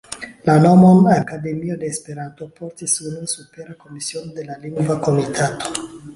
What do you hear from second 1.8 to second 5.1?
de Esperanto" portis unue supera komisiono de la Lingva